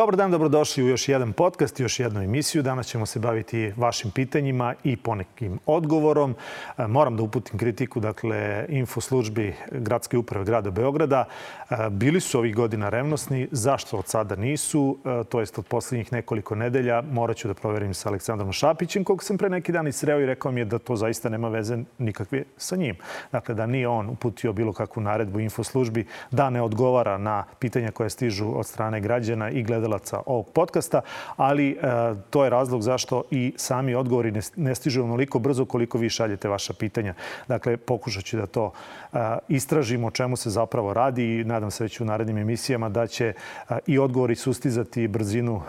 [0.00, 2.62] Dobar dan, dobrodošli u još jedan podcast, još jednu emisiju.
[2.62, 6.34] Danas ćemo se baviti vašim pitanjima i ponekim odgovorom.
[6.78, 11.24] E, moram da uputim kritiku, dakle, info službi Gradske uprave grada Beograda.
[11.70, 13.48] E, bili su ovih godina revnosni.
[13.50, 14.98] Zašto od sada nisu?
[15.04, 17.02] E, to jest od poslednjih nekoliko nedelja.
[17.12, 20.52] Morat ću da proverim sa Aleksandrom Šapićem, kog sam pre neki dan isreo i rekao
[20.52, 22.96] mi je da to zaista nema veze nikakve sa njim.
[23.32, 27.90] Dakle, da nije on uputio bilo kakvu naredbu info službi, da ne odgovara na pitanja
[27.90, 31.00] koje stižu od strane građana i gledala gledalaca ovog podcasta,
[31.36, 31.76] ali e,
[32.30, 36.72] to je razlog zašto i sami odgovori ne, stižu onoliko brzo koliko vi šaljete vaša
[36.72, 37.14] pitanja.
[37.48, 38.72] Dakle, pokušat ću da to
[39.12, 43.06] e, istražimo o čemu se zapravo radi i nadam se već u narednim emisijama da
[43.06, 45.62] će e, i odgovori sustizati brzinu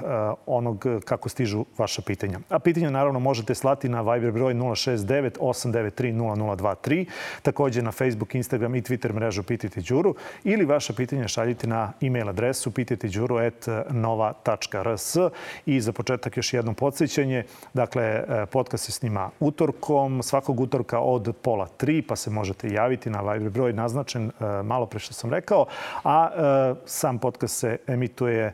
[0.45, 2.39] onog kako stižu vaša pitanja.
[2.49, 7.05] A pitanja naravno možete slati na Viber broj 069 893 0023,
[7.41, 12.29] takođe na Facebook, Instagram i Twitter mrežu Pitajte Đuru ili vaša pitanja šaljite na e-mail
[12.29, 15.17] adresu pitajteđuru.nova nova.rs.
[15.65, 17.43] I za početak još jedno podsjećanje.
[17.73, 23.09] Dakle, e, podcast se snima utorkom, svakog utorka od pola tri, pa se možete javiti
[23.09, 25.65] na Viber broj naznačen e, malo pre što sam rekao.
[26.03, 28.53] A e, sam podcast se emituje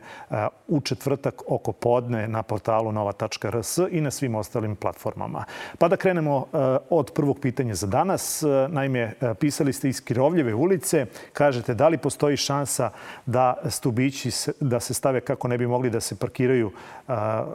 [0.68, 5.44] u četvrtak oko podne na portalu nova.rs i na svim ostalim platformama.
[5.78, 6.46] Pa da krenemo
[6.90, 8.42] od prvog pitanja za danas.
[8.68, 11.06] Naime, pisali ste iz Kirovljeve ulice.
[11.32, 12.90] Kažete da li postoji šansa
[13.26, 16.70] da stubići da se stave kako ne bi mogli da se parkiraju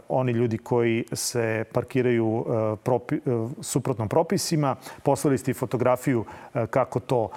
[0.08, 2.44] oni ljudi koji se parkiraju
[2.82, 3.18] propi,
[3.60, 4.76] suprotnom propisima.
[5.02, 6.24] Poslali ste i fotografiju
[6.70, 7.30] kako to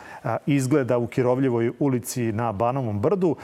[0.46, 3.36] izgleda u Kirovljevoj ulici na Banovom brdu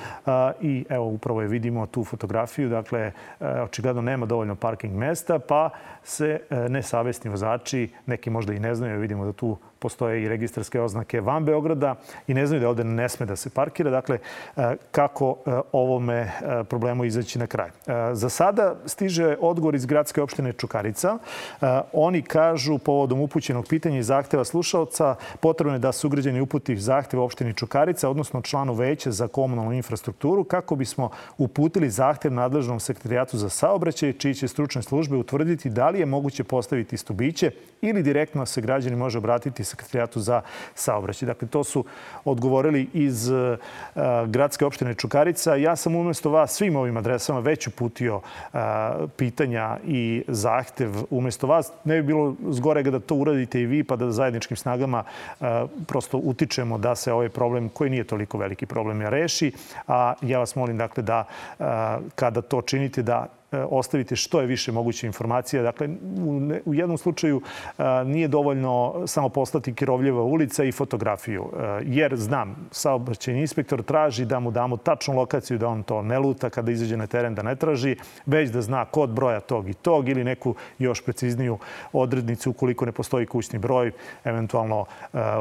[0.62, 2.70] i evo upravo je vidimo tu fotografiju.
[2.70, 5.70] Dakle, očigledno nema dovoljno parking mesta pa
[6.04, 6.40] se
[6.70, 11.46] nesavesni vozači, neki možda i ne znaju, vidimo da tu postoje i registarske oznake van
[11.46, 11.96] Beograda
[12.28, 13.92] i ne znaju da ovde ne sme da se parkira.
[13.92, 17.70] Dakle, e, kako e, ovome e, problemu izaći na kraj.
[18.14, 21.18] Za sada stiže odgovor iz gradske opštine Čukarica.
[21.94, 27.22] Oni kažu povodom upućenog pitanja i zahteva slušalca potrebno je da su ugrađeni uputi zahtev
[27.22, 33.50] opštini Čukarica, odnosno članu veća za komunalnu infrastrukturu, kako bismo uputili zahtev nadležnom sekretarijatu za
[33.50, 37.52] saobraćaj, čiji će stručne službe utvrditi da li je moguće postaviti stubiće
[37.82, 40.42] ili direktno se građani može obratiti sekretarijatu za
[40.76, 41.28] saobraćaj.
[41.28, 41.86] Dakle, to su
[42.26, 43.58] odgovorili iz uh,
[44.28, 45.56] gradske opštine Čukarica.
[45.56, 48.60] Ja sam umesto vas svim ovim adresama već uputio uh,
[49.18, 51.72] pitanja i zahtev umesto vas.
[51.84, 55.48] Ne bi bilo zgorega da to uradite i vi, pa da zajedničkim snagama uh,
[55.88, 59.52] prosto utičemo da se ovaj problem, koji nije toliko veliki problem, ja reši.
[59.88, 61.26] A ja vas molim dakle da
[62.16, 65.64] kada to činite da E, ostaviti što je više moguće informacija.
[65.64, 65.90] Dakle,
[66.66, 67.42] u jednom slučaju
[67.78, 74.26] e, nije dovoljno samo poslati Kirovljeva ulica i fotografiju, e, jer znam, saobraćajni inspektor traži
[74.26, 77.44] da mu damo tačnu lokaciju, da on to ne luta kada izađe na teren, da
[77.44, 81.58] ne traži, već da zna kod broja tog i tog ili neku još precizniju
[81.94, 83.92] odrednicu ukoliko ne postoji kućni broj,
[84.24, 84.86] eventualno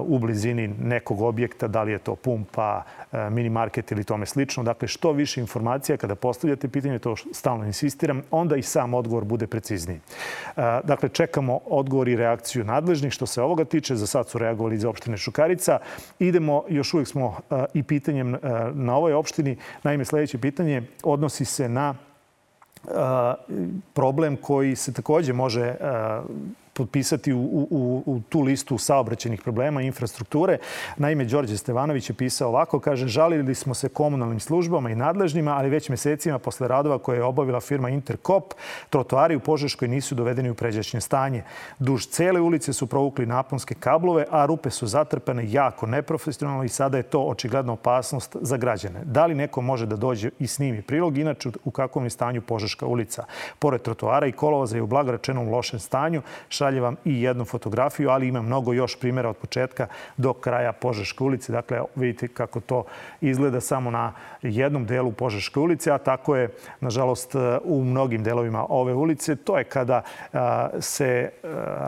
[0.01, 2.83] u blizini nekog objekta, da li je to pumpa,
[3.31, 4.63] minimarket ili tome slično.
[4.63, 9.25] Dakle, što više informacija kada postavljate pitanje, to stalno insistira, insistiram, onda i sam odgovor
[9.25, 9.97] bude precizniji.
[9.97, 13.13] E, dakle, čekamo odgovor i reakciju nadležnih.
[13.13, 15.79] Što se ovoga tiče, za sad su reagovali iz opštine Šukarica.
[16.19, 18.39] Idemo, još uvijek smo e, i pitanjem e,
[18.75, 19.57] na ovoj opštini.
[19.83, 21.95] Naime, sledeće pitanje odnosi se na
[23.95, 25.77] problem koji se takođe može
[26.75, 27.39] potpisati u,
[27.71, 30.59] u, u tu listu saobraćenih problema infrastrukture.
[30.97, 35.69] Naime, Đorđe Stevanović je pisao ovako, kaže, žalili smo se komunalnim službama i nadležnima, ali
[35.69, 38.55] već mesecima posle radova koje je obavila firma Interkop,
[38.91, 41.43] trotoari u Požeškoj nisu dovedeni u pređašnje stanje.
[41.79, 46.97] Duž cele ulice su provukli naponske kablove, a rupe su zatrpane jako neprofesionalno i sada
[46.97, 49.01] je to očigledna opasnost za građane.
[49.05, 52.87] Da li neko može da dođe i snimi prilog, inače u kakvom je stanju Požeška
[52.87, 53.25] ulica?
[53.59, 56.23] Pored trotoara i kolovoza je u blago rečenom lošem stanju,
[56.63, 59.87] šalje vam i jednu fotografiju, ali ima mnogo još primjera od početka
[60.17, 61.53] do kraja Požeške ulice.
[61.53, 62.85] Dakle, vidite kako to
[63.21, 64.13] izgleda samo na
[64.43, 66.49] jednom delu Požeške ulice, a tako je,
[66.81, 69.37] nažalost, u mnogim delovima ove ulice.
[69.37, 70.03] To je kada
[70.81, 71.31] se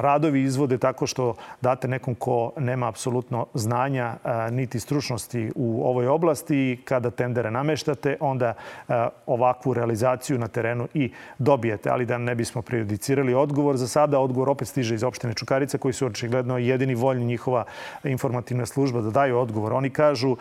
[0.01, 4.17] radovi izvode tako što date nekom ko nema apsolutno znanja
[4.51, 8.55] niti stručnosti u ovoj oblasti i kada tendere nameštate, onda
[9.27, 11.91] ovakvu realizaciju na terenu i dobijete.
[11.91, 15.79] Ali da ne bismo prejudicirali odgovor, za sada odgovor opet opet stiže iz opštine Čukarica,
[15.79, 17.65] koji su očigledno jedini voljni njihova
[18.05, 19.73] informativna služba da daju odgovor.
[19.73, 20.37] Oni kažu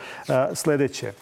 [0.54, 1.14] sledeće.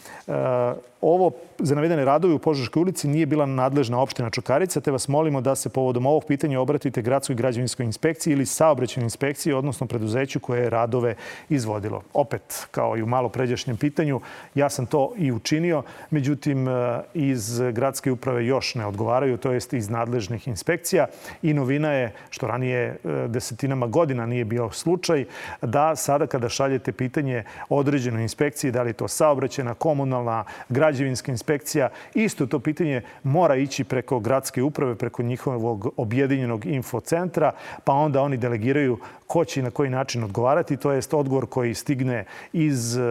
[1.01, 5.42] Ovo za navedene radove u Požeškoj ulici nije bila nadležna opština Čukarica, te vas molimo
[5.42, 10.62] da se povodom ovog pitanja obratite gradskoj građevinskoj inspekciji ili saobraćenoj inspekciji, odnosno preduzeću koje
[10.62, 11.15] je radove
[11.50, 12.01] izvodilo.
[12.13, 14.21] Opet, kao i u malo pređašnjem pitanju,
[14.56, 16.68] ja sam to i učinio, međutim
[17.13, 21.07] iz gradske uprave još ne odgovaraju, to jest iz nadležnih inspekcija.
[21.42, 25.25] I novina je, što ranije desetinama godina nije bio slučaj,
[25.62, 30.44] da sada kada šaljete pitanje određenoj inspekciji, da li to saobraćena, komunalna,
[30.91, 31.89] građevinska inspekcija.
[32.13, 37.51] Isto to pitanje mora ići preko gradske uprave, preko njihovog objedinjenog infocentra,
[37.83, 38.97] pa onda oni delegiraju
[39.31, 40.78] ko će i na koji način odgovarati.
[40.78, 43.01] To jest odgovor koji stigne iz e,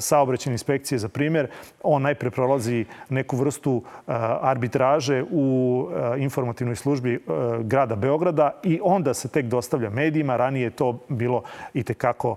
[0.00, 1.48] saobraćene inspekcije, za primjer.
[1.82, 4.00] On najpre prolazi neku vrstu e,
[4.40, 5.44] arbitraže u
[6.16, 7.20] e, informativnoj službi
[7.60, 10.36] grada Beograda i onda se tek dostavlja medijima.
[10.36, 11.42] Ranije je to bilo
[11.74, 12.36] i tekako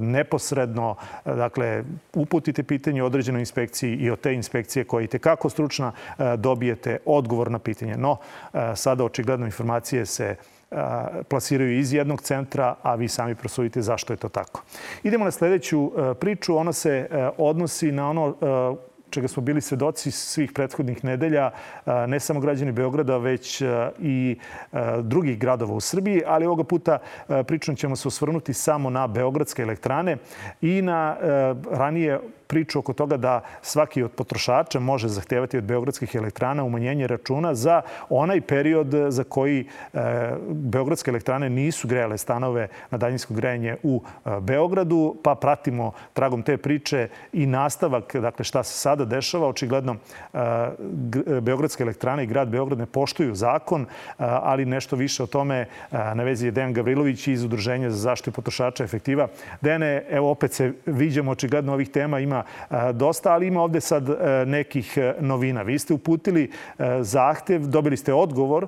[0.00, 0.96] neposredno.
[1.24, 5.92] Dakle, uputite pitanje određenoj inspekciji i od te inspekcije koja je tekako stručna
[6.36, 7.96] dobijete odgovor na pitanje.
[7.96, 8.16] No,
[8.74, 10.36] sada očigledno informacije se
[11.28, 14.62] plasiraju iz jednog centra, a vi sami prosudite zašto je to tako.
[15.02, 16.56] Idemo na sledeću priču.
[16.56, 18.34] Ona se odnosi na ono
[19.10, 21.50] čega smo bili svedoci svih prethodnih nedelja,
[22.06, 23.62] ne samo građani Beograda, već
[23.98, 24.38] i
[25.02, 26.98] drugih gradova u Srbiji, ali ovoga puta
[27.46, 30.16] pričom ćemo se osvrnuti samo na Beogradske elektrane
[30.60, 31.16] i na
[31.70, 32.20] ranije
[32.54, 37.82] priču oko toga da svaki od potrošača može zahtevati od Beogradskih elektrana umanjenje računa za
[38.08, 39.98] onaj period za koji e,
[40.48, 46.56] Beogradske elektrane nisu grejale stanove na daljinsko grejanje u e, Beogradu, pa pratimo tragom te
[46.56, 49.48] priče i nastavak, dakle šta se sada dešava.
[49.48, 50.38] Očigledno e,
[51.40, 53.86] Beogradske elektrane i grad Beograd ne poštuju zakon,
[54.18, 58.84] ali nešto više o tome na vezi je Dejan Gavrilović iz Udruženja za zaštitu potrošača
[58.84, 59.28] efektiva.
[59.60, 62.43] Dejane, evo opet se viđamo, očigledno ovih tema ima
[62.92, 64.14] dosta, ali ima ovde sad e,
[64.46, 65.62] nekih e, novina.
[65.62, 68.66] Vi ste uputili e, zahtev, dobili ste odgovor,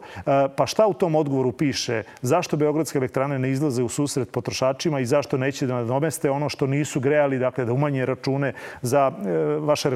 [0.57, 2.03] pa šta u tom odgovoru piše?
[2.23, 6.67] Zašto Beogradske elektrane ne izlaze u susret potrošačima i zašto neće da nadomeste ono što
[6.67, 8.53] nisu grejali, dakle da umanje račune
[8.83, 9.13] za
[9.61, 9.91] vaše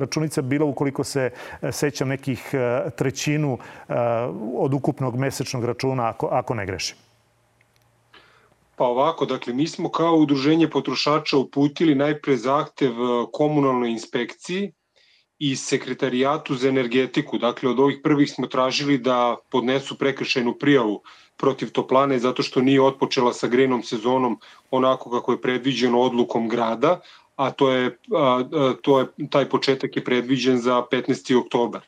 [0.00, 1.30] računice bilo ukoliko se
[1.70, 2.54] sećam nekih
[2.96, 3.58] trećinu
[4.56, 7.09] od ukupnog mesečnog računa, ako, ako ne grešim?
[8.80, 14.72] Pa ovako, dakle, mi smo kao udruženje potrošača uputili najpre zahtev e, komunalnoj inspekciji
[15.38, 17.38] i sekretarijatu za energetiku.
[17.38, 21.02] Dakle, od ovih prvih smo tražili da podnesu prekršajnu prijavu
[21.36, 24.40] protiv toplane zato što nije otpočela sa grejnom sezonom
[24.70, 27.00] onako kako je predviđeno odlukom grada,
[27.36, 28.44] a to je, a,
[28.82, 31.36] to je taj početak je predviđen za 15.
[31.44, 31.84] oktobar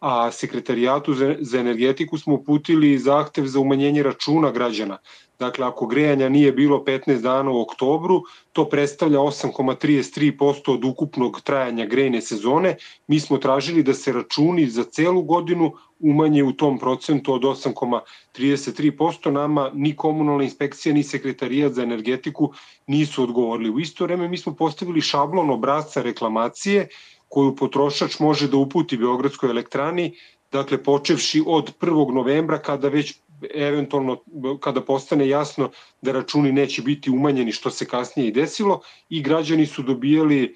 [0.00, 4.98] a sekretarijatu za energetiku smo uputili zahtev za umanjenje računa građana.
[5.38, 11.86] Dakle, ako grejanja nije bilo 15 dana u oktobru, to predstavlja 8,33% od ukupnog trajanja
[11.86, 12.76] grejne sezone.
[13.06, 19.30] Mi smo tražili da se računi za celu godinu umanje u tom procentu od 8,33%.
[19.30, 22.52] Nama ni komunalna inspekcija, ni sekretarijat za energetiku
[22.86, 23.70] nisu odgovorili.
[23.70, 26.88] U isto vreme mi smo postavili šablon obrazca reklamacije
[27.30, 30.12] koju potrošač može da uputi Beogradskoj elektrani,
[30.52, 32.14] dakle počevši od 1.
[32.14, 33.14] novembra kada već
[33.54, 34.16] eventualno
[34.60, 35.70] kada postane jasno
[36.02, 40.50] da računi neće biti umanjeni što se kasnije i desilo i građani su dobijali e,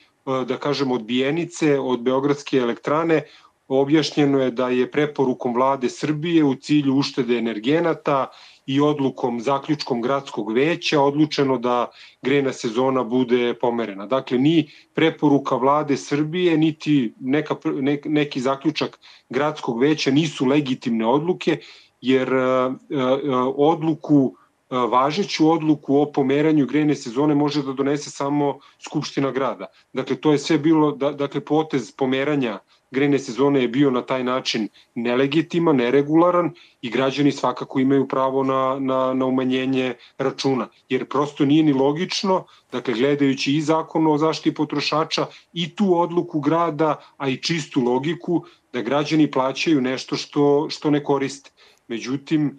[0.49, 3.23] da kažem odbijenice od Beogradske elektrane
[3.69, 8.27] objašnjeno je da je preporukom vlade Srbije u cilju uštede energenata
[8.67, 11.91] i odlukom, zaključkom gradskog veća odlučeno da
[12.23, 14.07] grejna sezona bude pomerena.
[14.07, 21.59] Dakle, ni preporuka vlade Srbije, niti neka, ne, neki zaključak gradskog veća nisu legitimne odluke,
[22.01, 24.37] jer uh, uh, odluku
[24.71, 29.67] važeću odluku o pomeranju grejne sezone može da donese samo Skupština grada.
[29.93, 32.59] Dakle, to je sve bilo, da, dakle, potez pomeranja
[32.95, 36.51] grejne sezone je bio na taj način nelegitiman, neregularan
[36.83, 40.69] i građani svakako imaju pravo na, na, na umanjenje računa.
[40.89, 46.41] Jer prosto nije ni logično, dakle gledajući i zakon o zaštiti potrošača i tu odluku
[46.41, 51.51] grada, a i čistu logiku da građani plaćaju nešto što, što ne koriste.
[51.89, 52.59] Međutim,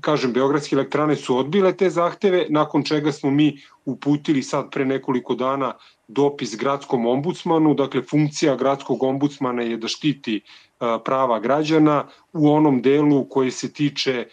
[0.00, 5.34] kažem, Beogradske elektrane su odbile te zahteve, nakon čega smo mi uputili sad pre nekoliko
[5.34, 5.72] dana
[6.12, 10.40] dopis gradskom ombudsmanu, dakle funkcija gradskog ombudsmana je da štiti
[11.04, 14.26] prava građana u onom delu koji se tiče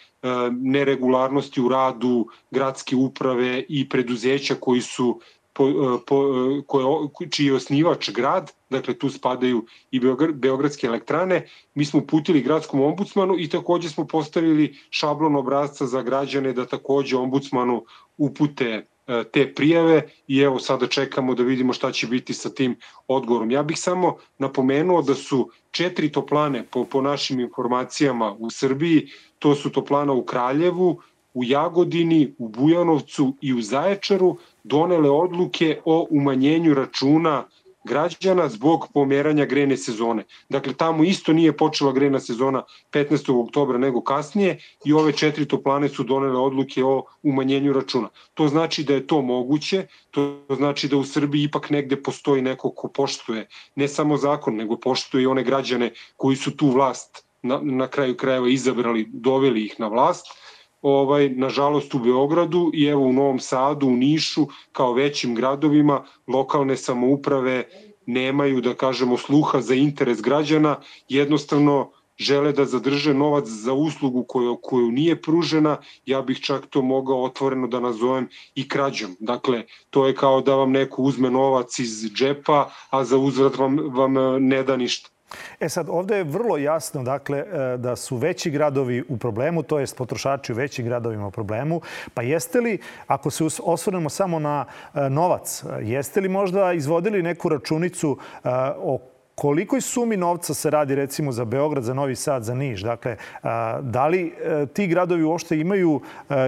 [0.52, 5.20] neregularnosti u radu gradske uprave i preduzeća koji su
[5.54, 5.66] po,
[6.08, 6.24] po,
[6.68, 10.00] koje, čiji je osnivač grad, dakle tu spadaju i
[10.34, 16.54] Beogradske elektrane, mi smo putili gradskom ombudsmanu i takođe smo postavili šablon obrazca za građane
[16.54, 17.84] da takođe ombudsmanu
[18.18, 18.99] upute E,
[19.32, 22.76] te prijave i evo sada čekamo da vidimo šta će biti sa tim
[23.08, 23.52] odgovorom.
[23.52, 29.08] Ja bih samo napomenuo da su četiri toplane po, po našim informacijama u Srbiji,
[29.40, 31.02] to su toplana u Kraljevu,
[31.34, 37.46] u Jagodini, u Bujanovcu i u Zaječaru donele odluke o umanjenju računa
[37.84, 40.24] građana zbog pomeranja grejne sezone.
[40.50, 43.44] Dakle, tamo isto nije počela grejna sezona 15.
[43.44, 48.10] oktobra nego kasnije i ove četiri toplane su donele odluke o umanjenju računa.
[48.34, 52.72] To znači da je to moguće, to znači da u Srbiji ipak negde postoji neko
[52.72, 57.60] ko poštuje ne samo zakon, nego poštuje i one građane koji su tu vlast na,
[57.64, 60.28] na kraju krajeva izabrali, doveli ih na vlast
[60.82, 66.78] ovaj nažalost u Beogradu i evo u Novom Sadu, u Nišu, kao većim gradovima, lokalne
[66.78, 67.64] samouprave
[68.06, 74.58] nemaju, da kažemo, sluha za interes građana, jednostavno žele da zadrže novac za uslugu koju,
[74.62, 79.16] koju nije pružena, ja bih čak to mogao otvoreno da nazovem i krađom.
[79.20, 83.78] Dakle, to je kao da vam neko uzme novac iz džepa, a za uzvrat vam,
[83.96, 85.10] vam ne da ništa.
[85.60, 89.80] E sad, ovde je vrlo jasno dakle, e, da su veći gradovi u problemu, to
[89.80, 91.82] jest potrošači u većim gradovima u problemu.
[92.14, 97.50] Pa jeste li, ako se osvrnemo samo na e, novac, jeste li možda izvodili neku
[97.50, 99.00] računicu e, o
[99.36, 102.82] kolikoj sumi novca se radi recimo za Beograd, za Novi Sad, za Niš?
[102.82, 103.16] Dakle,
[103.82, 104.34] da li
[104.74, 106.02] ti gradovi uopšte imaju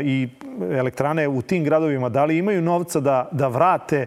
[0.03, 0.29] i
[0.71, 4.05] elektrane u tim gradovima, da li imaju novca da, da vrate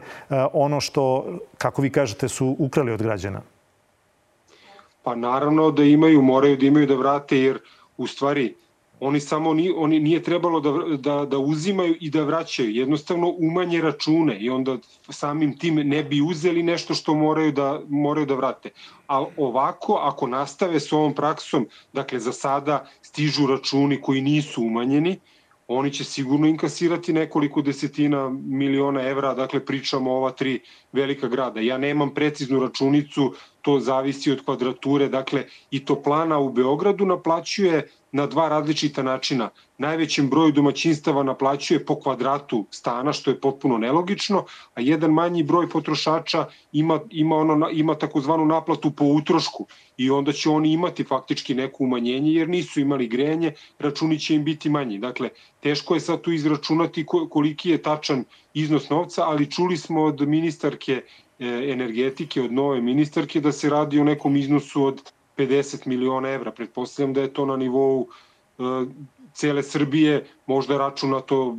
[0.53, 1.27] ono što,
[1.59, 3.41] kako vi kažete, su ukrali od građana?
[5.05, 7.59] Pa naravno da imaju, moraju da imaju da vrate, jer
[7.97, 8.55] u stvari
[9.01, 12.71] oni samo ni, oni nije trebalo da, da, da uzimaju i da vraćaju.
[12.71, 18.27] Jednostavno umanje račune i onda samim tim ne bi uzeli nešto što moraju da, moraju
[18.27, 18.71] da vrate.
[19.09, 25.19] A ovako, ako nastave s ovom praksom, dakle za sada stižu računi koji nisu umanjeni,
[25.69, 30.61] oni će sigurno inkasirati nekoliko desetina miliona evra, dakle pričamo ova tri
[30.93, 31.61] velika grada.
[31.61, 33.35] Ja nemam preciznu računicu,
[33.65, 39.49] to zavisi od kvadrature, dakle i to plana u Beogradu naplaćuje na dva različita načina.
[39.79, 44.45] Najvećem broju domaćinstava naplaćuje po kvadratu stana, što je potpuno nelogično,
[44.75, 49.67] a jedan manji broj potrošača ima, ima, ono, ima takozvanu naplatu po utrošku
[49.97, 54.45] i onda će oni imati faktički neko umanjenje jer nisu imali grejanje, računi će im
[54.45, 54.99] biti manji.
[54.99, 55.29] Dakle,
[55.61, 61.03] teško je sad tu izračunati koliki je tačan iznos novca, ali čuli smo od ministarke
[61.73, 65.03] energetike, od nove ministarke, da se radi o nekom iznosu od
[65.37, 66.53] 50 miliona evra.
[66.53, 68.07] Pretpostavljam da je to na nivou
[68.59, 68.63] e,
[69.35, 71.57] cele Srbije, možda računa to,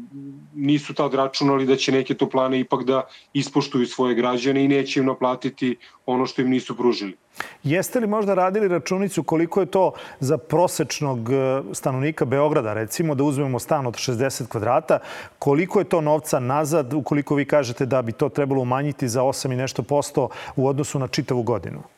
[0.54, 5.06] nisu tad računali da će neke toplane ipak da ispoštuju svoje građane i neće im
[5.06, 7.16] naplatiti ono što im nisu pružili.
[7.64, 13.24] Jeste li možda radili računicu koliko je to za prosečnog e, stanovnika Beograda, recimo da
[13.24, 15.00] uzmemo stan od 60 kvadrata,
[15.40, 19.54] koliko je to novca nazad ukoliko vi kažete da bi to trebalo umanjiti za 8
[19.54, 21.95] i nešto posto u odnosu na čitavu godinu?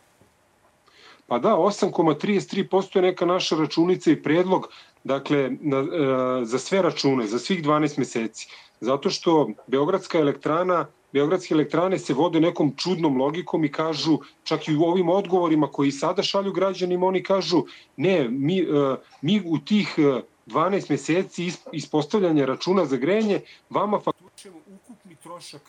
[1.28, 4.68] Pa da, 8,33% je neka naša računica i predlog
[5.04, 8.48] dakle, na, e, za sve račune, za svih 12 meseci.
[8.80, 14.76] Zato što Beogradska elektrana Beogradske elektrane se vode nekom čudnom logikom i kažu, čak i
[14.76, 17.64] u ovim odgovorima koji sada šalju građanima, oni kažu,
[17.98, 24.60] ne, mi, e, mi u tih 12 e, meseci ispostavljanja računa za grejanje vama fakturišemo
[24.76, 25.62] ukupni trošak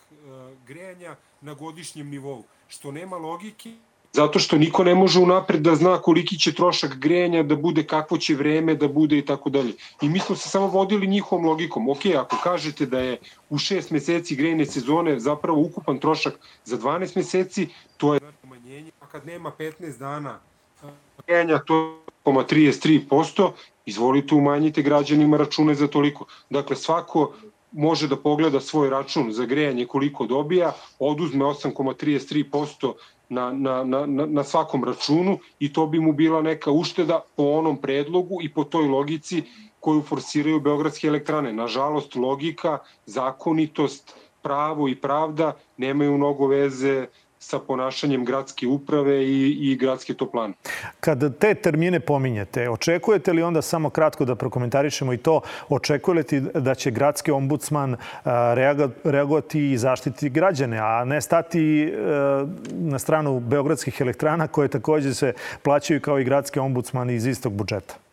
[0.67, 3.73] grejanja na godišnjem nivou, što nema logike
[4.13, 8.17] zato što niko ne može unapred da zna koliki će trošak grejanja da bude, kakvo
[8.17, 9.73] će vreme da bude i tako dalje.
[10.01, 11.89] I mi smo se samo vodili njihovom logikom.
[11.89, 13.17] Ok, ako kažete da je
[13.49, 19.05] u 6 meseci grejne sezone zapravo ukupan trošak za 12 meseci, to je umanjenje, a
[19.05, 20.39] kad nema 15 dana
[21.27, 21.75] grejanja, to
[22.25, 23.51] je 33%,
[23.85, 26.25] izvolite umanjite građanima račune za toliko.
[26.49, 27.33] Dakle, svako
[27.71, 32.93] može da pogleda svoj račun za grejanje koliko dobija, oduzme 8,33%
[33.29, 37.77] na, na, na, na svakom računu i to bi mu bila neka ušteda po onom
[37.77, 39.43] predlogu i po toj logici
[39.79, 41.53] koju forsiraju Beogradske elektrane.
[41.53, 47.07] Nažalost, logika, zakonitost, pravo i pravda nemaju mnogo veze
[47.39, 50.53] sa ponašanjem gradske uprave i, i gradske toplane.
[50.99, 56.41] Kad te termine pominjete, očekujete li onda samo kratko da prokomentarišemo i to, očekujete li
[56.53, 57.95] da će gradski ombudsman
[59.03, 61.91] reagovati i zaštiti građane, a ne stati e,
[62.71, 68.08] na stranu beogradskih elektrana koje takođe se plaćaju kao i gradski ombudsman iz istog budžeta?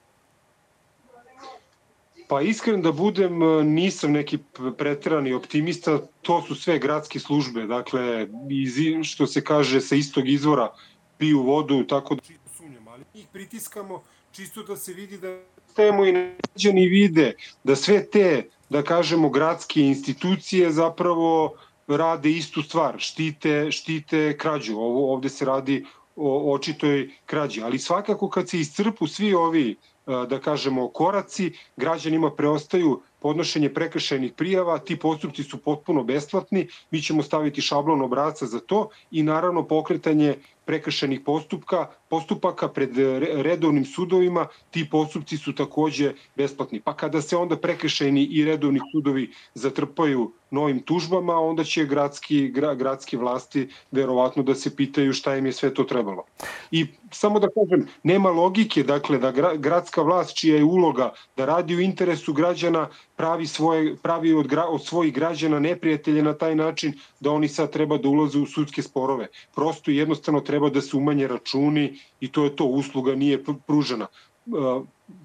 [2.28, 4.38] Pa iskren da budem, nisam neki
[4.78, 10.72] preterani optimista, to su sve gradske službe, dakle, iz, što se kaže sa istog izvora
[11.18, 12.22] piju vodu, tako da
[12.56, 14.02] sunjamo, ali njih pritiskamo
[14.32, 15.38] čisto da se vidi da
[15.70, 17.32] stajemo i neđani vide
[17.64, 21.54] da sve te, da kažemo, gradske institucije zapravo
[21.86, 24.76] rade istu stvar, štite, štite krađu.
[24.76, 25.84] Ovo, ovde se radi
[26.16, 33.02] o očitoj krađi, ali svakako kad se iscrpu svi ovi da kažemo, koraci, građanima preostaju
[33.18, 38.88] podnošenje prekršajnih prijava, ti postupci su potpuno besplatni, mi ćemo staviti šablon obraca za to
[39.10, 40.36] i naravno pokretanje
[40.66, 42.98] prekršajnih postupka, postupaka pred
[43.46, 46.80] redovnim sudovima, ti postupci su takođe besplatni.
[46.80, 52.74] Pa kada se onda prekršajni i redovni sudovi zatrpaju novim tužbama, onda će gradski, gra,
[52.74, 56.24] gradski vlasti verovatno da se pitaju šta im je sve to trebalo.
[56.70, 61.76] I samo da kažem, nema logike dakle da gradska vlast čija je uloga da radi
[61.76, 66.92] u interesu građana pravi, svoje, pravi od, gra, od svojih građana neprijatelje na taj način
[67.20, 69.26] da oni sad treba da ulaze u sudske sporove.
[69.54, 74.06] Prosto jednostavno treba da se umanje računi i to je to, usluga nije pružena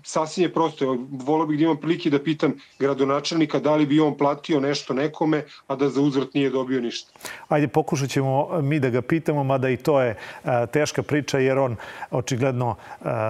[0.04, 0.98] sasvim je prosto.
[1.12, 5.44] Volio bih da imam prilike da pitam gradonačelnika da li bi on platio nešto nekome,
[5.68, 7.12] a da za uzvrat nije dobio ništa.
[7.48, 10.16] Ajde, pokušat ćemo mi da ga pitamo, mada i to je
[10.72, 11.76] teška priča, jer on
[12.12, 12.76] očigledno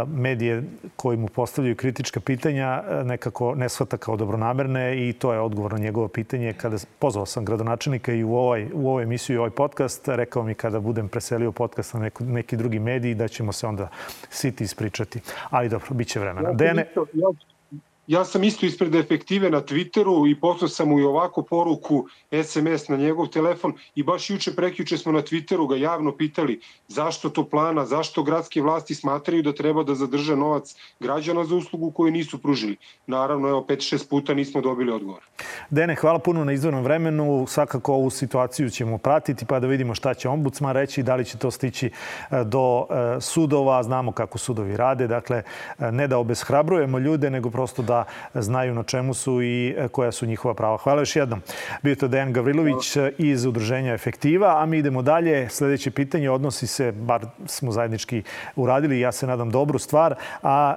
[0.07, 0.63] medije
[0.95, 5.79] koji mu postavljaju kritička pitanja nekako ne shvata kao dobronamerne i to je odgovor na
[5.79, 6.53] njegovo pitanje.
[6.53, 10.53] Kada pozvao sam gradonačelnika i u, ovoj, u ovoj emisiju i ovaj podcast, rekao mi
[10.53, 13.89] kada budem preselio podcast na neko, neki drugi mediji da ćemo se onda
[14.29, 15.19] siti ispričati.
[15.49, 16.53] Ali dobro, bit će vremena vremena.
[16.53, 16.87] Dene...
[18.11, 22.05] Ja, sam isto ispred efektive na Twitteru i poslao sam mu i ovako poruku
[22.43, 27.29] SMS na njegov telefon i baš juče prekjuče smo na Twitteru ga javno pitali zašto
[27.29, 32.11] to plana, zašto gradske vlasti smatraju da treba da zadrže novac građana za uslugu koju
[32.11, 32.77] nisu pružili.
[33.07, 35.21] Naravno, evo, 5-6 puta nismo dobili odgovor.
[35.69, 37.45] Dene, hvala puno na izvornom vremenu.
[37.47, 41.37] Svakako ovu situaciju ćemo pratiti pa da vidimo šta će ombudsman reći, da li će
[41.37, 41.91] to stići e,
[42.43, 43.83] do e, sudova.
[43.83, 45.07] Znamo kako sudovi rade.
[45.07, 45.43] Dakle,
[45.79, 48.00] e, ne da obeshrabrujemo ljude, nego prosto da
[48.33, 50.77] znaju na čemu su i koja su njihova prava.
[50.77, 51.41] Hvala još jednom.
[51.81, 55.49] Bio to Dejan Gavrilović iz Udruženja Efektiva, a mi idemo dalje.
[55.49, 58.23] Sledeće pitanje odnosi se, bar smo zajednički
[58.55, 60.75] uradili, ja se nadam dobru stvar, a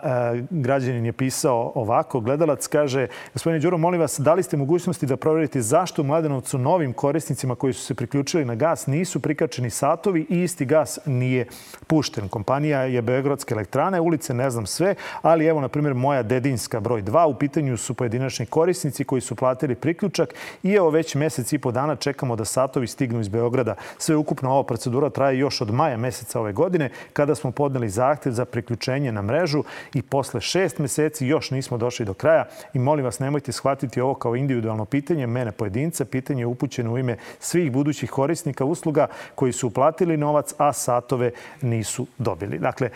[0.50, 2.20] građanin je pisao ovako.
[2.20, 6.58] Gledalac kaže, gospodine Đuro, molim vas, da li ste mogućnosti da proverite zašto u Mladenovcu
[6.58, 11.46] novim korisnicima koji su se priključili na gas nisu prikačeni satovi i isti gas nije
[11.86, 12.28] pušten.
[12.28, 17.02] Kompanija je Beogradske elektrane, ulice ne znam sve, ali evo, na primjer, moja Dedinska broj
[17.02, 21.58] 2, u pitanju su pojedinačni korisnici koji su platili priključak i evo već mesec i
[21.58, 23.74] po dana čekamo da satovi stignu iz Beograda.
[23.98, 28.32] Sve ukupno ova procedura traje još od maja meseca ove godine, kada smo podneli zahtev
[28.32, 33.04] za priključenje na mrežu i posle šest meseci još nismo došli do kraja i molim
[33.04, 36.04] vas nemojte shvatiti ovo kao individualno pitanje mene pojedinca.
[36.04, 41.30] Pitanje je upućeno u ime svih budućih korisnika usluga koji su uplatili novac, a satove
[41.62, 42.58] nisu dobili.
[42.58, 42.90] Dakle,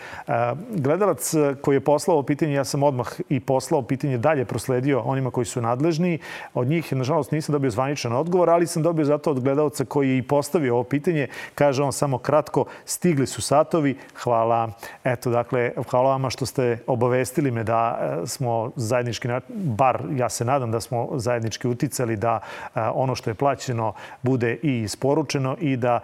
[0.69, 5.31] gledalac koji je poslao ovo pitanje, ja sam odmah i poslao pitanje dalje prosledio onima
[5.31, 6.19] koji su nadležni.
[6.53, 10.17] Od njih, nažalost, nisam dobio zvaničan odgovor, ali sam dobio zato od gledalca koji je
[10.17, 11.27] i postavio ovo pitanje.
[11.55, 14.71] Kaže on samo kratko, stigli su satovi, hvala.
[15.03, 20.71] Eto, dakle, hvala vama što ste obavestili me da smo zajednički, bar ja se nadam
[20.71, 22.39] da smo zajednički uticali da
[22.75, 25.99] ono što je plaćeno bude i isporučeno i da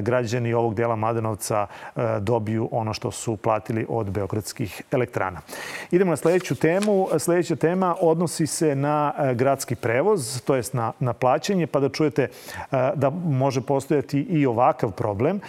[0.00, 1.66] građani ovog dela Mladenovca
[2.20, 5.40] dobiju ono što su platili od beogradskih elektrana.
[5.90, 7.08] Idemo na sledeću temu.
[7.40, 12.28] Sledeća tema odnosi se na gradski prevoz, to jest na, na plaćanje, pa da čujete
[12.70, 15.40] da može postojati i ovakav problem.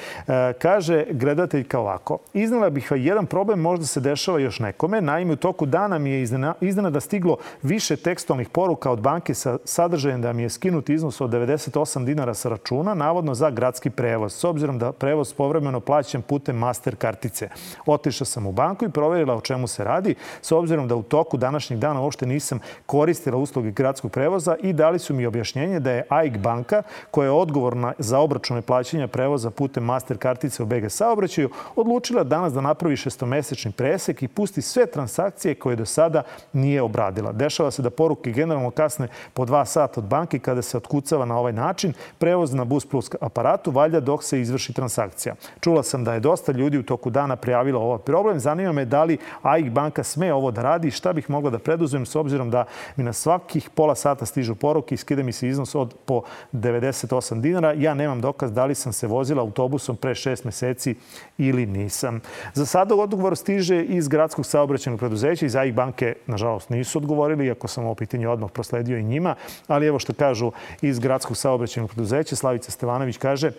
[0.59, 2.17] Kaže gledateljka ovako.
[2.33, 5.01] Iznala bih jedan problem, možda se dešava još nekome.
[5.01, 6.21] Naime, u toku dana mi je
[6.61, 11.29] iznenada stiglo više tekstualnih poruka od banke sa sadržajem da mi je skinut iznos od
[11.29, 14.33] 98 dinara sa računa, navodno za gradski prevoz.
[14.33, 17.49] S obzirom da prevoz povremeno plaćam putem master kartice.
[17.85, 21.37] Otišla sam u banku i proverila o čemu se radi, s obzirom da u toku
[21.37, 26.05] današnjeg dana uopšte nisam koristila usluge gradskog prevoza i dali su mi objašnjenje da je
[26.09, 31.49] AIK banka, koja je odgovorna za obračune plaćanja prevoza putem master kartice u BG saobraćaju,
[31.75, 37.31] odlučila danas da napravi šestomesečni presek i pusti sve transakcije koje do sada nije obradila.
[37.31, 41.37] Dešava se da poruke generalno kasne po dva sata od banke kada se otkucava na
[41.37, 45.35] ovaj način prevoz na Bus Plus aparatu, valjda dok se izvrši transakcija.
[45.59, 48.39] Čula sam da je dosta ljudi u toku dana prijavilo ovaj problem.
[48.39, 51.59] Zanima me da li AIK banka sme ovo da radi i šta bih mogla da
[51.71, 55.47] preduzmem s obzirom da mi na svakih pola sata stižu poruke i skida mi se
[55.47, 56.21] iznos od po
[56.53, 57.73] 98 dinara.
[57.73, 60.95] Ja nemam dokaz da li sam se vozila autobusom pre šest meseci
[61.37, 62.21] ili nisam.
[62.53, 67.67] Za sada odgovor stiže iz gradskog saobraćenog preduzeća, iz AIK banke, nažalost, nisu odgovorili, iako
[67.67, 69.35] sam ovo pitanje odmah prosledio i njima,
[69.67, 73.51] ali evo što kažu iz gradskog saobraćenog preduzeća, Slavica Stevanović kaže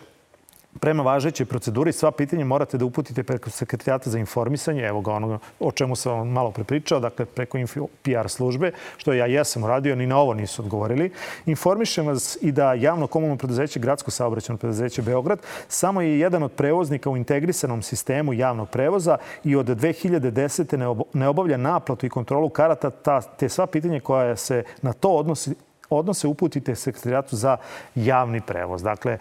[0.80, 5.38] Prema važećoj proceduri sva pitanja morate da uputite preko sekretarijata za informisanje, evo ga ono
[5.60, 9.96] o čemu sam vam malo prepričao, dakle preko info PR službe, što ja jesam uradio,
[9.96, 11.12] ni na ovo nisu odgovorili.
[11.46, 16.52] Informišem vas i da javno komunalno preduzeće, gradsko saobraćeno preduzeće Beograd, samo je jedan od
[16.52, 21.04] prevoznika u integrisanom sistemu javnog prevoza i od 2010.
[21.12, 25.54] ne obavlja naplatu i kontrolu karata, ta, te sva pitanja koja se na to odnosi
[25.96, 27.56] odnose uputite sekretarijatu za
[27.94, 28.82] javni prevoz.
[28.82, 29.18] Dakle,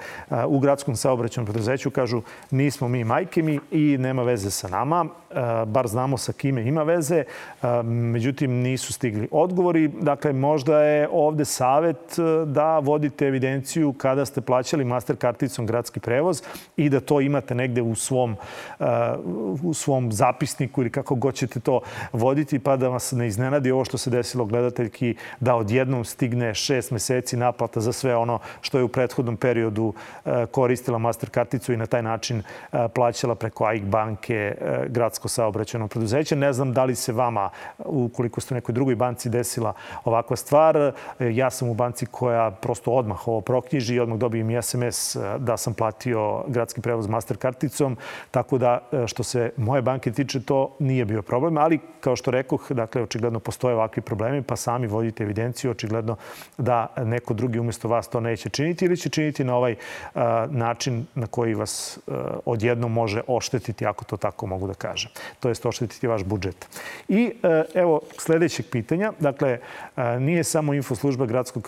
[0.47, 5.05] u gradskom saobraćenom preduzeću kažu nismo mi majke mi i nema veze sa nama.
[5.67, 7.23] Bar znamo sa kime ima veze.
[7.83, 9.87] Međutim, nisu stigli odgovori.
[9.87, 16.43] Dakle, možda je ovde savet da vodite evidenciju kada ste plaćali master karticom gradski prevoz
[16.77, 18.35] i da to imate negde u svom,
[19.63, 21.81] u svom zapisniku ili kako god ćete to
[22.13, 26.91] voditi, pa da vas ne iznenadi ovo što se desilo gledateljki, da odjednom stigne šest
[26.91, 29.93] meseci naplata za sve ono što je u prethodnom periodu
[30.25, 35.27] e, koristila master karticu i na taj način e, plaćala preko AIK banke e, gradsko
[35.27, 36.35] saobraćeno preduzeće.
[36.35, 37.49] Ne znam da li se vama,
[37.85, 40.91] ukoliko ste u nekoj drugoj banci desila ovakva stvar.
[41.19, 45.57] Ja sam u banci koja prosto odmah ovo proknjiži i odmah dobijem i SMS da
[45.57, 47.97] sam platio gradski prevoz master karticom.
[48.31, 52.71] Tako da što se moje banke tiče to nije bio problem, ali kao što rekoh,
[52.71, 56.15] dakle očigledno postoje ovakvi problemi pa sami vodite evidenciju, očigledno
[56.57, 59.75] da neko drugi umesto vas to neće činiti ili će činiti na ovaj
[60.49, 61.99] način na koji vas
[62.45, 65.11] odjednom može oštetiti, ako to tako mogu da kažem.
[65.39, 66.69] To jest oštetiti vaš budžet.
[67.07, 67.31] I
[67.73, 69.11] evo sledećeg pitanja.
[69.19, 69.59] Dakle,
[70.19, 71.67] nije samo infoslužba gradskog,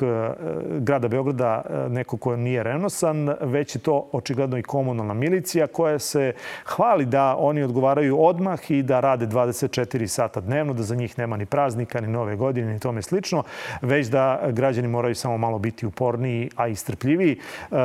[0.79, 6.33] grada Beograda neko ko nije renosan, već je to očigledno i komunalna milicija koja se
[6.65, 11.37] hvali da oni odgovaraju odmah i da rade 24 sata dnevno, da za njih nema
[11.37, 13.43] ni praznika, ni nove godine, ni tome slično,
[13.81, 17.35] već da građani moraju samo malo biti uporniji, a i strpljiviji.
[17.35, 17.75] E,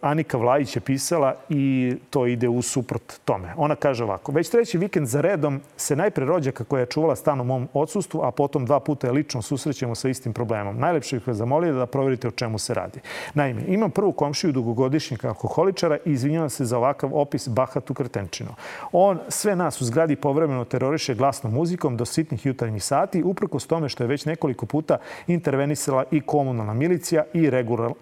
[0.00, 3.54] Anika Vlajić je pisala i to ide u suprot tome.
[3.56, 7.40] Ona kaže ovako, već treći vikend za redom se najpre rođaka koja je čuvala stan
[7.40, 10.78] u mom odsustvu, a potom dva puta je lično susrećemo sa istim problemom.
[10.78, 13.00] Najlepše ih vas zamolio da proverite o čemu se radi.
[13.34, 18.54] Naime, imam prvu komšiju dugogodišnjeg alkoholičara i izvinjavam se za ovakav opis bahatu kretenčino.
[18.92, 23.88] On sve nas u zgradi povremeno teroriše glasnom muzikom do sitnih jutarnjih sati, uprkos tome
[23.88, 27.50] što je već nekoliko puta intervenisala i komunalna milicija i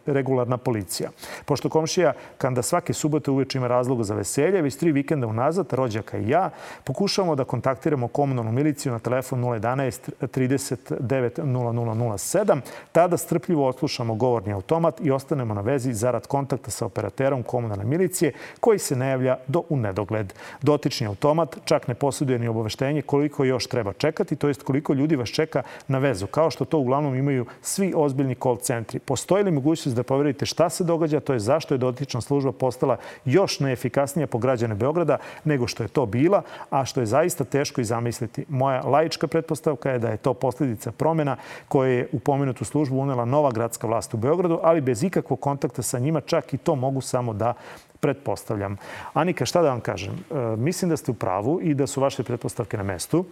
[0.06, 1.10] regularna policija.
[1.44, 6.18] Pošto komšija kanda svake subote uveče ima razloga za veselje, već tri vikenda unazad, rođaka
[6.18, 6.50] i ja,
[6.84, 12.60] pokušavamo da kontaktiramo komunalnu miliciju na telefon 011 39 0007.
[12.92, 18.32] Tada strpljivo oslušamo govorni automat i ostanemo na vezi zarad kontakta sa operaterom komunalne milicije
[18.60, 20.32] koji se ne javlja do u nedogled.
[20.62, 25.16] Dotični automat čak ne posjeduje ni obaveštenje koliko još treba čekati, to jest koliko ljudi
[25.16, 28.98] vas čeka na vezu, kao što to uglavnom imaju svi ozbiljni ozbiljni call centri.
[28.98, 32.96] Postoji li mogućnost da poverite šta se događa, to je zašto je dotična služba postala
[33.24, 37.80] još neefikasnija po građane Beograda nego što je to bila, a što je zaista teško
[37.80, 38.44] i zamisliti.
[38.48, 41.36] Moja lajička pretpostavka je da je to posljedica promena
[41.68, 45.82] koje je u pomenutu službu unela nova gradska vlast u Beogradu, ali bez ikakvog kontakta
[45.82, 47.54] sa njima čak i to mogu samo da
[48.02, 48.76] pretpostavljam.
[49.14, 50.12] Anika, šta da vam kažem?
[50.12, 53.24] E, mislim da ste u pravu i da su vaše pretpostavke na mestu,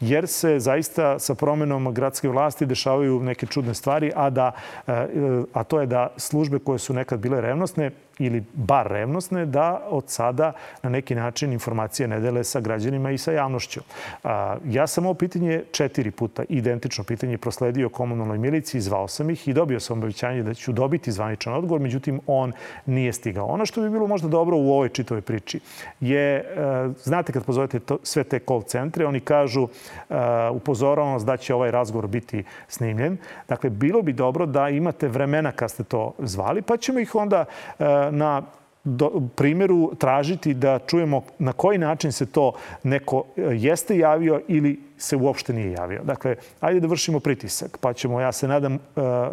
[0.00, 4.52] jer se zaista sa promenom gradske vlasti dešavaju neke čudne stvari, a, da,
[4.86, 4.92] e,
[5.52, 10.04] a to je da službe koje su nekad bile revnosne ili bar revnosne, da od
[10.06, 10.52] sada
[10.82, 13.80] na neki način informacije ne dele sa građanima i sa javnošću.
[14.64, 19.52] Ja sam ovo pitanje četiri puta, identično pitanje, prosledio komunalnoj miliciji, zvao sam ih i
[19.52, 22.52] dobio sam obavićanje da ću dobiti zvaničan odgovor, međutim on
[22.86, 23.46] nije stigao.
[23.46, 25.60] Ono što bi bilo možda dobro u ovoj čitavoj priči
[26.00, 26.44] je, e,
[27.02, 30.14] znate kad pozovete to, sve te call centre, oni kažu e,
[30.52, 33.16] upozoravam vas da će ovaj razgovor biti snimljen.
[33.48, 37.44] Dakle, bilo bi dobro da imate vremena kad ste to zvali, pa ćemo ih onda
[37.78, 38.42] e, na
[38.84, 45.16] do, primjeru tražiti da čujemo na koji način se to neko jeste javio ili se
[45.16, 46.02] uopšte nije javio.
[46.04, 48.78] Dakle, ajde da vršimo pritisak, pa ćemo, ja se nadam, e,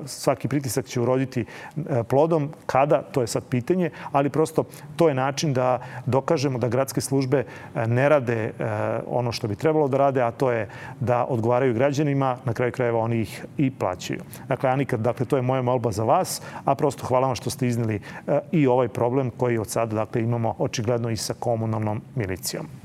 [0.06, 2.49] svaki pritisak će uroditi e, plodom.
[2.65, 4.63] Kada, to je sad pitanje, ali prosto
[4.95, 7.43] to je način da dokažemo da gradske službe
[7.75, 8.51] e, ne rade
[9.08, 12.99] ono što bi trebalo da rade, a to je da odgovaraju građanima, na kraju krajeva
[12.99, 14.21] oni ih i plaćaju.
[14.47, 17.67] Dakle, Anika, dakle, to je moja molba za vas, a prosto hvala vam što ste
[17.67, 17.99] iznili
[18.51, 22.85] i ovaj problem koji od sada dakle, imamo očigledno i sa komunalnom milicijom.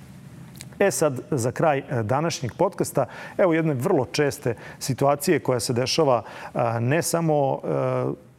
[0.81, 3.07] E sad, za kraj današnjeg podcasta,
[3.39, 6.23] evo jedne vrlo česte situacije koja se dešava
[6.81, 7.61] ne samo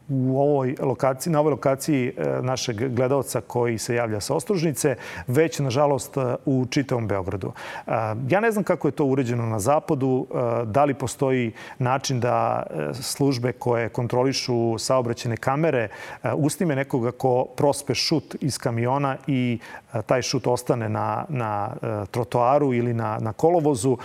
[0.08, 5.58] u ovoj lokaciji, na ovoj lokaciji e, našeg gledalca koji se javlja sa ostružnice, već,
[5.58, 7.52] nažalost, e, u čitavom Beogradu.
[7.86, 7.90] E,
[8.28, 10.26] ja ne znam kako je to uređeno na zapadu,
[10.64, 15.88] da li postoji način da službe koje kontrolišu saobraćene kamere
[16.36, 19.58] usnime nekoga ko prospe šut iz kamiona i
[20.06, 21.70] taj šut ostane na, na
[22.10, 23.96] trotoaru ili na, na kolovozu,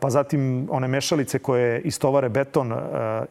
[0.00, 2.74] pa zatim one mešalice koje istovare beton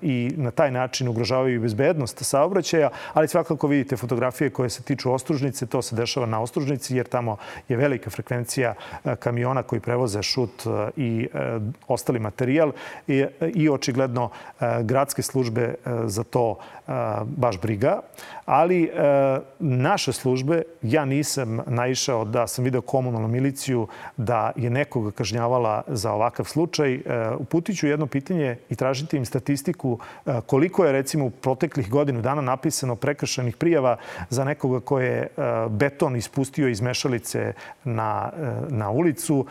[0.01, 5.11] i na taj način ugrožavaju bezbednost bezbednost saobraćaja, ali svakako vidite fotografije koje se tiču
[5.11, 7.37] ostružnice, to se dešava na ostružnici jer tamo
[7.69, 12.71] je velika frekvencija e, kamiona koji prevoze šut e, i e, ostali materijal
[13.07, 14.29] i, i očigledno
[14.83, 16.57] gradske službe za to
[17.25, 18.01] baš briga.
[18.45, 18.91] Ali
[19.59, 26.11] naše službe, ja nisam naišao da sam video komunalnu miliciju da je nekoga kažnjavala za
[26.11, 27.01] ovakav slučaj.
[27.39, 29.99] Uputiću jedno pitanje i tražite im statistiku
[30.45, 33.97] koliko je recimo u proteklih godina godinu dana napisano prekršenih prijava
[34.29, 35.27] za nekoga ko je e,
[35.69, 39.45] beton ispustio iz mešalice na, e, na ulicu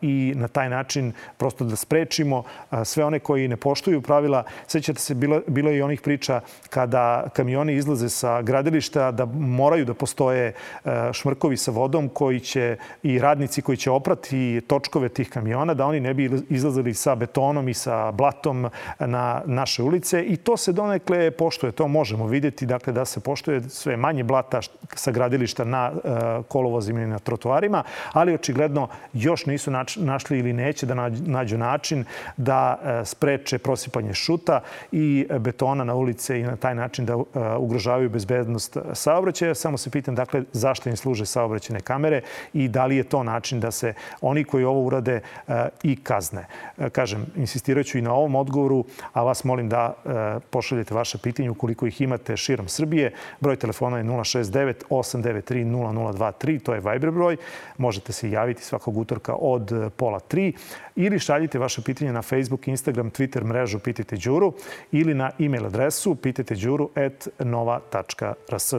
[0.00, 2.42] i na taj način prosto da sprečimo
[2.84, 4.44] sve one koji ne poštuju pravila.
[4.66, 9.84] Sećate se, bilo, bilo je i onih priča kada kamioni izlaze sa gradilišta da moraju
[9.84, 15.30] da postoje e, šmrkovi sa vodom koji će i radnici koji će oprati točkove tih
[15.30, 18.68] kamiona da oni ne bi izlazili sa betonom i sa blatom
[18.98, 21.72] na naše ulice i to se donekle poštuje.
[21.74, 24.60] To možemo vidjeti, dakle da se poštuje sve manje blata
[24.94, 26.08] sa gradilišta na e,
[26.48, 27.82] kolovozima i na trotoarima,
[28.12, 32.04] ali očigledno još nisu našli ili neće da nađu način
[32.36, 34.60] da e, spreče prosipanje šuta
[34.92, 37.16] i betona na ulice i na taj način da e,
[37.58, 39.54] ugrožavaju bezbednost saobraćaja.
[39.54, 42.20] Samo se pitam, dakle, zašto im služe saobraćene kamere
[42.52, 45.20] i da li je to način da se oni koji ovo urade
[45.82, 46.46] i kazne.
[46.92, 49.94] Kažem, insistiraću i na ovom odgovoru, a vas molim da
[50.50, 53.12] pošaljete vaše pitanje ukoliko ukoliko ih imate širom Srbije.
[53.40, 57.36] Broj telefona je 069 893 0023, to je Viber broj.
[57.78, 60.52] Možete se javiti svakog utorka od pola tri
[60.96, 64.52] ili šaljite vaše pitanje na Facebook, Instagram, Twitter mrežu Pitajte Đuru
[64.92, 68.74] ili na e-mail adresu pitateđuru.nova.rs.